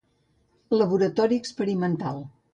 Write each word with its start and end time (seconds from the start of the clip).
Laboratori 0.77 1.39
experimental. 1.43 2.21